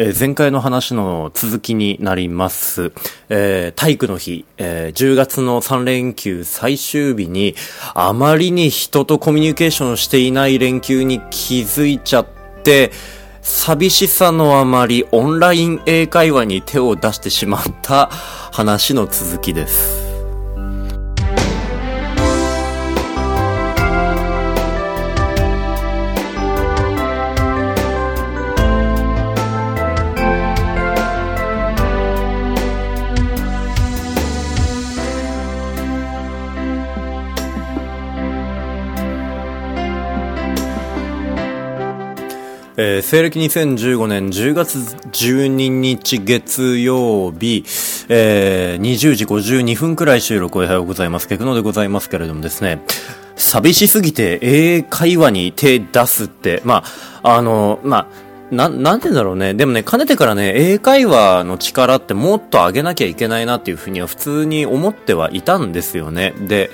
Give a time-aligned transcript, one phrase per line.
[0.00, 2.92] えー前回の話の続きになります。
[3.28, 7.56] えー体育の日、えー10月の3連休最終日に、
[7.94, 12.26] あまりに人とコミュニケーションしていない連休に気づいちゃっ
[12.62, 12.92] て、
[13.42, 18.06] 寂しさのあまりオンライン英会話に手を出してしまった
[18.52, 20.07] 話の続きです。
[42.80, 47.64] えー西暦2015年10月12日月曜日、
[48.08, 51.26] えー20時52分くらい収録おはようございます。
[51.26, 52.80] ケクノでございますけれどもですね、
[53.34, 56.84] 寂しすぎて英会話に手出すって、ま
[57.24, 58.08] あ、あの、ま
[58.52, 59.54] あ、な、なんて言うんだろうね。
[59.54, 66.32] でもね、かねてからね、英会話の力ってもっと上げなきゃいけないなっていうふうには普通に思ってはいたんですよね。
[66.46, 66.70] で、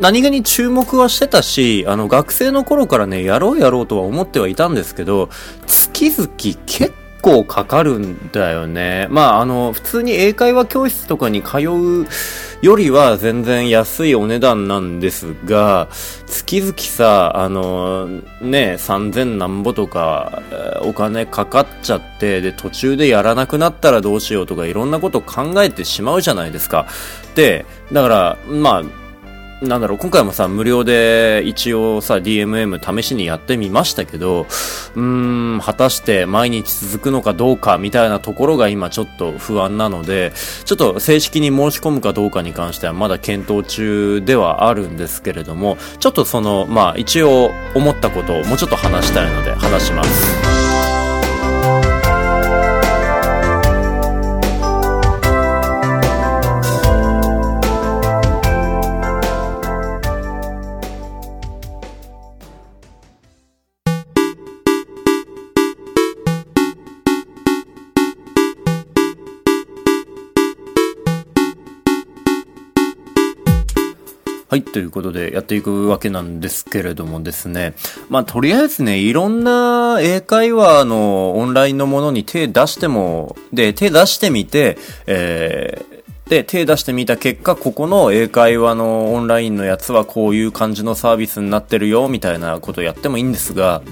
[0.00, 5.28] 何気に注目はしてたし、あの、学生の頃からね、やろうやろうとは思ってはいたんですけど、
[5.66, 6.28] 月々
[6.66, 6.92] 結
[7.22, 9.06] 構かかるんだよね。
[9.10, 12.06] まあ、あの、普通に英会話教室とかに通う
[12.60, 15.88] よりは全然安いお値段なんですが、
[16.26, 18.08] 月々さ、あの、
[18.42, 20.42] ね、3000何ぼとか、
[20.82, 26.86] お金かかっちゃって、で、途中でやらなくなったらどうしようとか、いろんなこと考えてしまうじゃないですか。
[27.34, 29.03] で、だから、まあ、
[29.68, 34.46] なんだろう、今回もさ、無料で一応さ、DMM 試しにやってみましたけど、
[34.94, 40.32] うーん、果たして毎日続くのかどうかみたいなところが今ちょっと不安なので、
[40.64, 50.63] ちょっと正式に申し込むかどうかに関してはまだ検討中ではあるんですけれども、ちょっとその、まあ一応思ったことをもうちょっと話したいので話します。
[74.54, 77.74] はい、ということでやっていくわけなんですけれどもですね。
[78.08, 84.78] まあ、とりあえずね、いろんな英会話のオンラインのものに手出しても、で、手出してみて、
[85.08, 93.82] えー、で、手出してみた結果、ここの英会話のオンラインのやつはこういう感じのサービスになってるよ、みたいなことやってもいいんですが、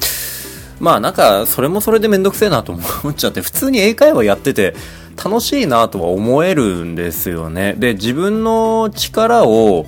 [0.78, 4.76] まあなんか、それもそれでめんどくせえなと思っちゃって、普通に英会話やってて、
[5.16, 7.74] 楽しいなとは思えるんですよね。
[7.76, 9.86] で、自分の力を、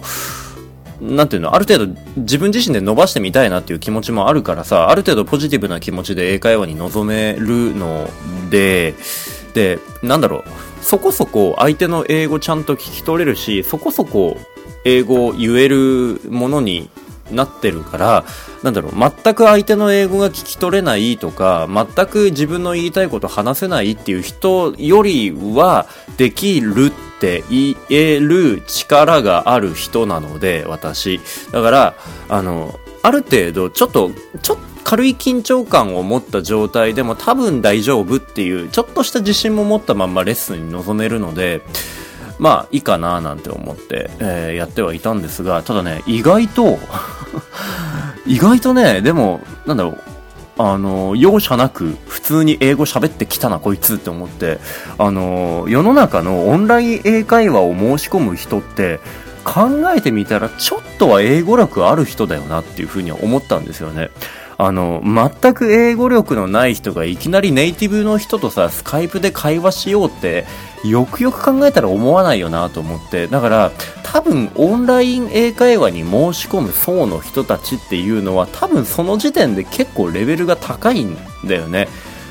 [1.04, 8.08] なんていうの、ある程度自分自身で伸ばしてみたいなっていう気持ちもあるからさ、ある程度ポジティブな気持ちで英会話に臨めるの
[8.50, 8.94] で、
[9.52, 14.38] で、なんだろう、そこそこ相手の英語ちゃんと聞き取れるし、そこそこ
[14.84, 16.90] 英語を言えるものに
[17.30, 18.24] なってるから、
[18.62, 25.86] なんだろう、全く相手の英語が聞き取れないとか、全く自分の言いたいこと話せないっていう人よりは、
[26.16, 31.20] できるって言える力がある人なので、私。
[31.50, 31.94] だから、
[32.28, 34.10] あの、ある程度、ちょっと、
[34.42, 41.62] ちょっと軽い緊張感を持った状態でも多分大丈夫っていう、ちょっとした自信も持ったまんまレッスンに臨めるので、
[42.38, 46.78] まあいいかななんて思って、えーやってはいたんですが、ただね、意外と、
[48.26, 49.98] 意外とね、でも、なんだろう、
[50.56, 54.58] あの、容赦なく普通に英語喋ってきたな、こいつって思って、
[54.98, 59.00] あの、世の中のオンライン英会話を申し込む人って、
[59.44, 64.10] 考えてみたらちょっとは英語力ある人だよなっていうふうには思ったんですよね。
[64.56, 70.46] あの、全く英語力のない人がいきなりネイティブの人とさ、スカイプで会話しようって、
[70.84, 73.26] よくよく考えたら思わないよなと思って。
[73.26, 73.72] だから、
[74.02, 81.88] 多分オンライン英会話に申し込む層の人たちっていうのは、多分その時点で結構レベルが高いんだよね。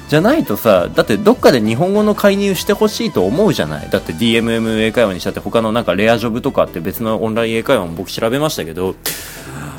[0.10, 8.96] じゃないとさ、だってどっかで日本語の介入してほしいと思うじゃないだって DMM 英会話にしたって他のなんかレアジョブとかって別のオンライン英会話も僕調べましたけど、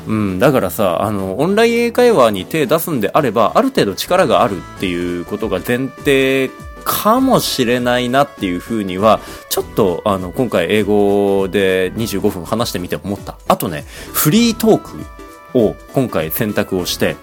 [0.07, 6.49] うん、だからさ、あの、オンライン英会話に手出すんであれば、ある程度力があるっていうことが前提
[6.83, 9.19] かもしれないなっていうふうには、
[9.49, 13.37] ちょっと、あの、今回英語で25分話してみて思った。
[13.47, 17.15] あとね、フリートークを今回選択をして、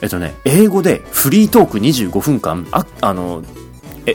[0.00, 3.42] えっとね、英語でフリートーク25分間、あ、あの、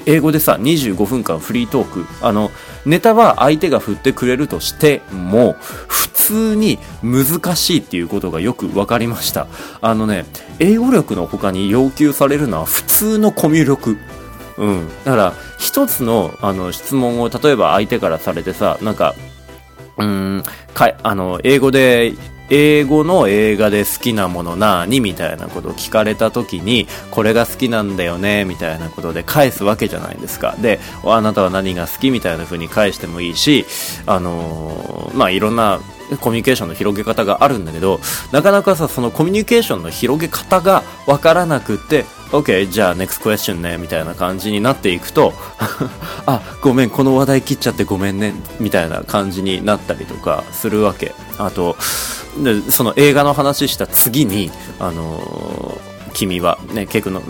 [0.06, 2.06] 英語でさ、25分間フリートーク。
[2.22, 2.52] あの、
[2.86, 5.56] ネタは相手が振ってくれるとしても、
[5.88, 9.48] 普通に難しいっていうことがよく分かりました。
[9.82, 10.26] あのね、
[10.60, 13.98] 英語力の他に要求されるのは普通のコミュ力。
[14.58, 14.90] うん。
[15.06, 19.16] だから、一つの、あの、質問を、例えば相手からされてさ、なんか、
[19.98, 20.44] うん、
[20.74, 22.14] かあの、英語で
[22.50, 30.56] 英語の映画で好きなものなにみたいなことを聞かれた時にこれが好きなんだよねみたいなことで返すわけじゃないですか。
[30.60, 33.66] であなたは何が好きみたいな風に返してもいいし
[34.06, 35.80] あのー、まあいろんな
[36.22, 38.00] コミュニケーションの広げ方があるんだけど
[38.32, 45.34] なかなかさそのコミュニケーションの広げ方がわからなくて OK じゃあ next question ねみたいな感じになっていくと
[46.26, 51.14] あごめんこの話題切っちゃってごめんねみたいな感じになったりとかするわけ。
[51.38, 51.78] あと
[52.44, 57.22] でその映画の話した次に、あのー君は、ね、ケクの、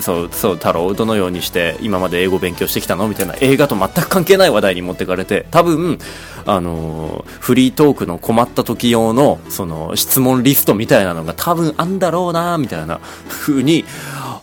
[0.00, 3.06] そう、そう、太郎、どのようにして今まで英語勉強してきたの？
[3.06, 6.00] みたいな映画と全く関係ない話題に持ってかれて、多分、
[6.44, 12.98] あのフリートークの困った時用の、その、質問リストみたいなのが多分あんだろうな、みたいな
[13.28, 13.84] 風に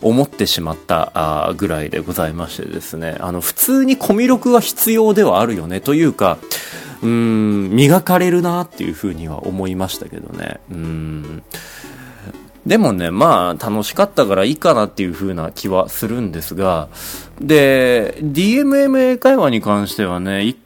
[0.02, 6.38] 思ってしまったぐらいでございましてですね、あの、普通にコミュ力は必要ではあるよね、というか、
[7.02, 10.60] うーん、磨かれるなっていうふうには思いましたけどね。
[10.70, 11.42] うん。
[12.66, 16.88] でもね、まあ、楽しかったからいいかなっていう風な気はするんですが、
[17.40, 20.56] で、DMMA 会話に関してはね、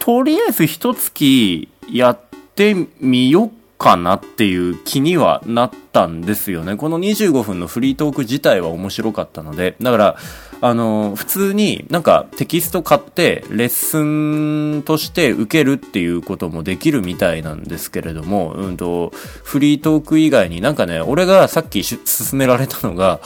[0.00, 2.20] とりあえず一月やっ
[2.56, 6.76] てみようかなっていう気にはなったんですよね。
[6.76, 10.16] この25分のフリートーク自体は面白かったので、だから、
[10.60, 19.10] あの、普通になんかテキスト買ってレッスンとして受けるっていうこともできるみたいなんですけれども、うんと、
[19.42, 23.18] フリートーク以外になんかね、俺がさっき勧められたのが、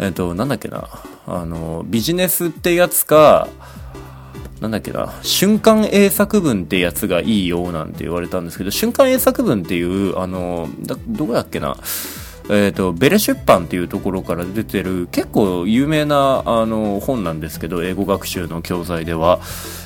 [0.00, 0.88] えっと、なんだっけな、
[1.28, 3.46] あの、ビジネスってやつか、
[4.64, 10.70] なんだっけな、瞬間英作文ってやつがいいよなんて言われたんですけど、瞬間英作文っていう、あの、
[11.06, 11.76] どこだっけな、
[12.48, 19.40] えーと、ベレ出版っていうところから出てる結構有名なあの本なんですけど英語学習の教材では。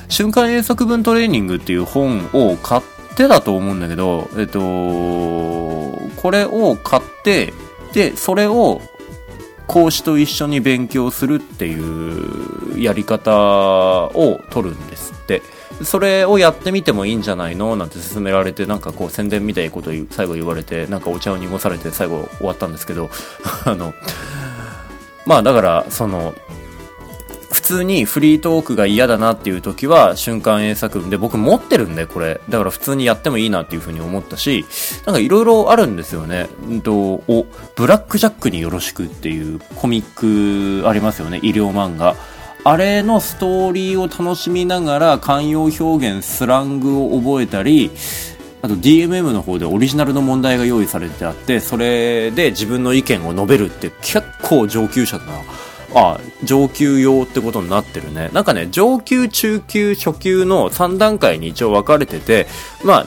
[0.09, 2.81] 瞬間英作文トレーニングっていう本を買っ
[3.15, 7.53] てだと思うんだけど、えっ、ー、と、これを買って
[7.93, 8.81] でそれを
[9.69, 15.43] 講師と一緒に勉強するっていうやり方を取るんですって。
[15.83, 23.11] それをやってみてもいいんじゃないのなんて勧められて、なんかこう宣伝みたいなこと最後言われて、なんかお茶を濁されて最後終わったんですけど、
[23.63, 23.93] あの、
[25.27, 26.33] まあだから、その、
[27.69, 32.41] 通にフリートークが嫌だなっていう時は瞬間英作文で僕持ってるんでこれ。
[32.49, 34.65] だから普通にやってもいいなっていう風に思ったし
[35.05, 36.49] なんかいろいろあるんですよね。
[36.67, 37.45] うんとお
[37.75, 42.15] ブラックジャックによろしくっていうコミックありますよね医療漫画。
[42.63, 47.91] あれのストーリーを楽しみながら慣用表現、スラングを覚えたり、
[48.61, 55.68] あと DMM の方でオリジナルの問題が用意されてあって、それで自分の意見を述べるって結構上級者だな。
[55.93, 58.29] あ、上級用ってことになってるね。
[58.33, 62.47] なんかね、上級、中級、初級の3段階に一応分かれてて、
[62.83, 63.05] まあ、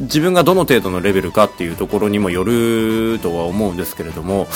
[0.00, 4.48] 自分がどの程度のレベルかっていうところにもよるとは思うんですけれども、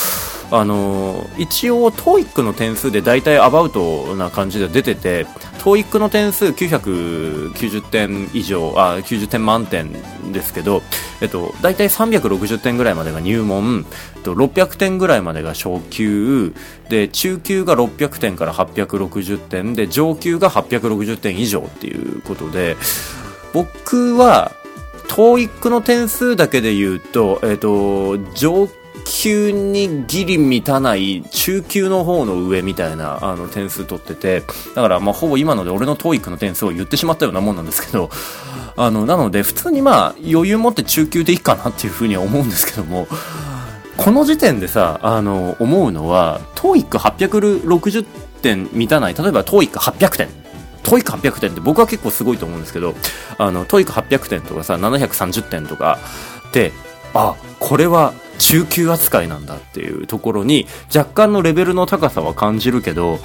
[0.51, 5.25] あの一応 TOEIC の点数で大体アバウトな感じで出てて
[5.59, 9.93] TOEIC の点数990点以上あ90点満点
[10.33, 10.83] ですけど、
[11.25, 13.87] えっと、大体360点ぐらいまでが入門、
[14.17, 16.55] えっと、600点ぐらいまでが初級。
[16.91, 19.75] で中級が600点から860点。
[19.75, 22.77] で上級が860点以上っていうことで。
[23.55, 24.53] 僕は
[25.08, 34.43] TOEIC の点数だけで言うと、えっと、上級級にギリ満たない中級の方の上みたいなあの点数取ってて、
[34.75, 38.11] だからまあほぼ今ので俺の TOEIC の点数を言ってしまったようなもんなんですけど、
[38.77, 43.06] あの、なので普通にまあ余裕持って中級でいいかなっていうふうには思うんですけども、
[43.96, 48.05] この時点でさ、あの、思うのは、TOEIC860
[48.43, 50.44] 点満たない、例えば TOEIC800 点。
[50.84, 52.94] TOEIC 800点って僕は結構すごいと思うんですけど、
[53.39, 55.99] あの、 TOEIC 800点とかさ、730点とか
[56.53, 56.73] で、
[57.15, 63.21] あ、これは中級扱いなんだっていうところに若干のレベルの高さは感じるけど、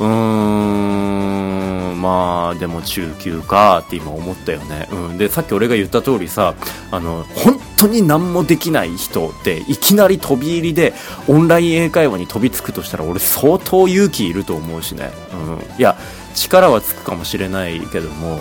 [0.00, 4.88] うーん、まあ、でも中級かって今思ったよね。
[4.90, 5.18] うん。
[5.18, 6.54] で、さっき俺が言った通りさ、
[6.90, 10.94] あの、本当に何もできない人っていきなり飛び入りで
[11.28, 15.12] オンライン英会話に飛びつくとしたら俺相当勇気いると思うしね。
[15.34, 15.36] う
[15.76, 15.78] ん。
[15.78, 15.98] いや、
[16.34, 18.40] 力はつくかもしれないけども、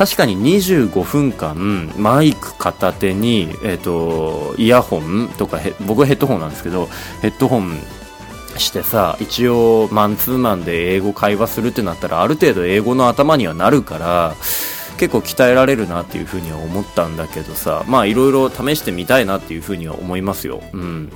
[0.00, 6.86] 確かに25分間マイク片手に、えーと、イヤホンとか僕ヘッドホンなんですけど
[7.20, 7.78] ヘッドホン
[8.56, 14.34] してさ一応マンツーマンで英語会話するってなったらある程度英語の頭にはなるから
[14.96, 20.62] 結構鍛えられるなっていうふうには思ったんだけどさまあいろいろ試してみたいなっていうふうには思いますよ。
[20.72, 21.12] うん。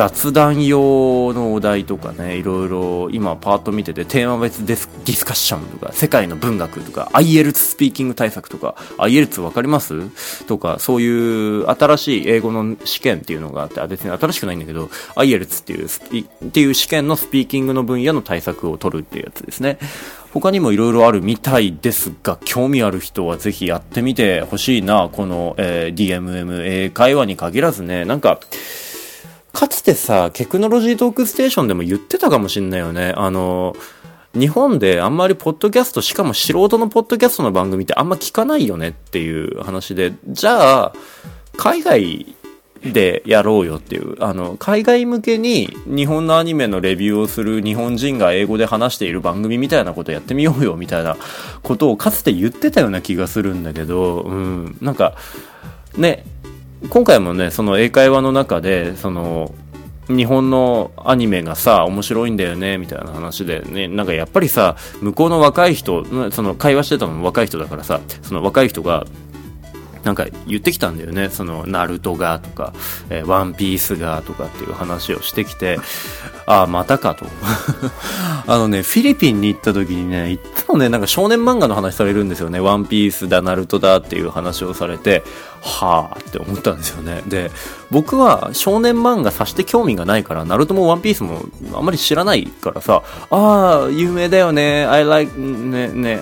[0.00, 10.46] 雑談用のお題とかね、いろいろ今パーッと見ててテーマ別ディスディスカッションとか、世界の文学とか、IELTS スピーキング対策とか、IELTS わかります？
[10.46, 19.78] とか、そういう新しい英語の試験っていうのがあって、あ、別に新しくないんだけど、IELTS っていうスピ、っていう試験のスピーキングの分野の対策を取るっていうやつですね。
[20.32, 28.40] 他にも色々あるみたいですが、興味ある人はぜひやってみてほしいな、この、えー、DMM 英会話に限らずね、なんか、
[29.52, 33.12] かつてさ、テクノロジートークステーションでも言ってたかもしんないよね。
[33.16, 33.74] あの、
[34.32, 40.92] 日本であんまりポッドキャスト、しかも素人のポッドキャストの番組ってあんま聞かないよねっていう話で、じゃあ、
[41.56, 42.34] 海外
[42.82, 51.16] でやろうよっていう、あの、海外向けに日本のアニメのレビューをする日本人が英語で話している番組みたいなことやってみようよみたいな
[51.62, 55.14] ことをかつて言ってたような気がするんだけど、うん、なんか、
[55.96, 56.24] ね、
[56.88, 59.54] 今回もね、その英会話の中で、その、
[60.08, 69.06] 日本のアニメがさ、面白いんだよね、みたいな話でね、なんかやっぱりさ、向こうの若い人、その会話してたのも若い人だからさ、その若い人が、
[70.04, 71.28] なんか言ってきたんだよね。
[71.30, 72.72] その、ナルトがとか、
[73.10, 75.78] えー、ワンピースがとかっていう話をしてきて、
[76.46, 77.26] ああ、またかと。
[78.46, 82.60] あのね、フィリピンに行った時にね、いつもね、なんか少年漫画の話されるんですよね。
[82.60, 85.22] ワンピースだ、ナルトだっていう話をされて、
[85.60, 87.22] はあって思ったんですよね。
[87.26, 87.50] で、
[87.90, 96.20] 僕は少年漫画さして興味がないから、ナルトもワンピースもあんまり知らないからさ、ああ、有名だよね、I like, ね、ね、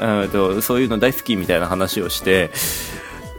[0.61, 2.51] そういうの大好きみたいな話をして、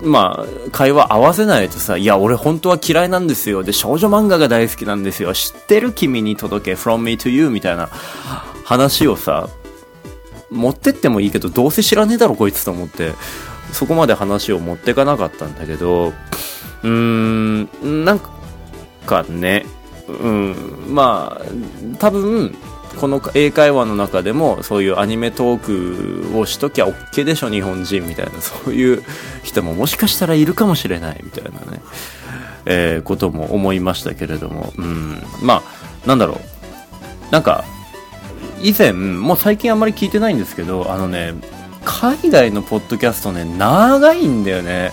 [0.01, 3.63] まあ、会話合わせないとさ、いや、俺本当は嫌いなんですよ。
[3.63, 5.33] で、少女漫画が大好きなんですよ。
[5.33, 7.89] 知ってる君に届け、from me to you みたいな
[8.63, 9.49] 話をさ、
[10.49, 13.13] 持ってってもいいけど、どうせ知らねえだろ、こいつと思って、
[13.73, 16.13] そこまで話を持ってかなかったんだけど、
[16.83, 18.21] うーん、なん
[19.05, 19.65] かね、
[20.07, 20.55] うん、
[20.87, 22.55] まあ、多分、
[22.97, 29.03] この英会話の中でもそういうアニメトークをしときゃ OK でしょ日本人みたいなそういう
[29.43, 31.81] 人ももしかしたらいるかもしれないみたいなね、
[32.65, 36.41] えー、ことも思いましたけれども、うん、まあなんだろ
[37.29, 37.63] うなんか
[38.61, 41.33] 以前もう最近あんまり聞いてないんですけどあのね
[41.85, 44.91] 海外のポッドキャストね長いんだよね。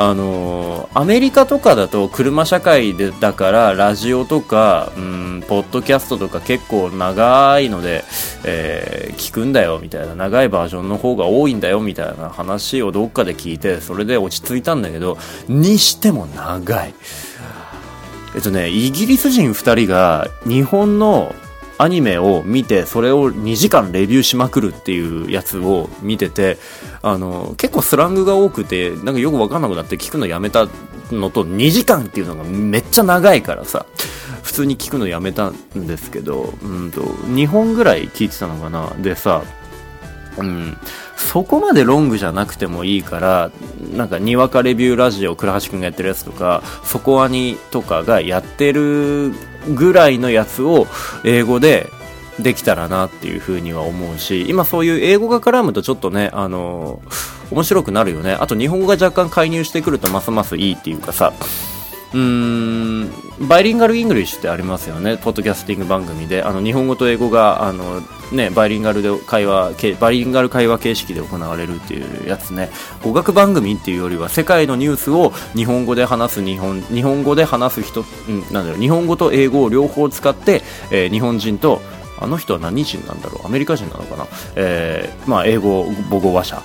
[0.00, 8.04] あのアメリカとかだと車社会でだからラジオとか、うん、ポッドキャストとか結構長いので、
[8.44, 10.14] えー、聞くんだよみたいな。
[10.14, 16.94] 長いバージョンの方が多いんだよみたいな話をどっかで聞いてそれで落ち着いたんだけどにしても長い。
[18.36, 21.34] えっとねイギリス人2人が日本の
[21.78, 26.58] アニメを見て、それを2時間レビューしまくるっていうやつを見てて、
[27.02, 30.66] あの、結構スラングが多くて、なんかよくわかんなくなって聞くのやめた
[31.12, 33.86] のと、2時間っていうのがめっちゃ長いからさ、
[34.42, 38.92] 普通に聞くのやめたんですけど、うんと、2本ぐらい聞いてたのかな。
[38.98, 39.42] でさ、
[40.38, 40.76] うん、
[41.16, 43.50] そこまでロングじゃなくてもいいから、
[43.92, 49.32] なんか、にわかレビューラジオ、倉橋くんがやってるやつとか、そこアニとかがやってる
[49.74, 50.86] ぐらいのやつを
[51.24, 51.90] 英語で
[52.38, 57.00] できたらなっていうふうには思うし、今そういう英語が絡むとちょっとね、あの
[57.50, 58.32] 面白くなるよね。
[58.32, 61.32] あと日本語が若干介入してくるとますますいいっていうかさ、
[62.14, 66.42] うーん、バイリンガルイングリッシュってありますよね、ポッドキャスティング番組で。
[66.42, 72.70] あの、日本語と英語が、あの、ね、バイリンガルで会話、バイリンガル会話形式で行われるっていうやつね。
[73.02, 81.80] 語学番組っていうよりは、世界のニュースを日本語で話す日本、日本語で話す人、うん、なんだろう、日本語と英語を両方使って、えー、日本人と、
[82.20, 84.26] あの人は何人なんだろうアメリカ人なのかな？
[84.56, 86.62] えー、まあ、英語母語話者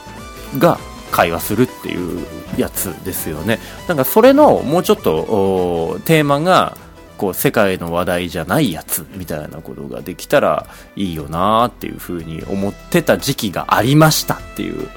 [0.57, 0.79] が
[1.11, 2.25] 会話するっていう
[2.57, 3.59] やつですよね。
[3.87, 6.75] なんかそれのもうちょっとテーマが
[7.23, 14.89] こう世界の話題じゃないやつみたいなことができたらいいよなっていうふうに思ってた時期がありましたっていう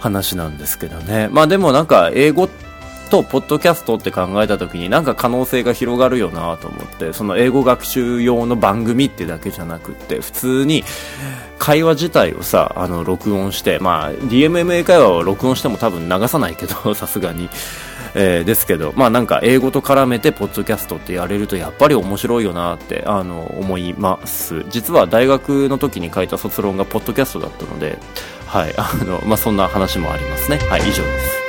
[0.00, 1.30] 話なんですけどね。
[1.32, 2.46] まあでもなんか英語
[3.08, 10.84] とポッドキャストって考えた時になんか可能性が広がるよなと思ってその英語学習用の番組ってだけじゃなくって普通に
[11.58, 17.48] 会話自体をさあの録音してまあ DMMA 会話を録音しても多分流さないけどさすがに。
[18.14, 24.64] えー、ですけど、まあなんか英語と絡めてポッドキャストってやれるとやっぱり面白いよなってあの思います。
[24.68, 27.98] 実は大学の時に書いた卒論がポッドキャストだったので、
[28.46, 30.58] はい、あの、まあそんな話もありますね。
[30.70, 31.43] はい、以上です。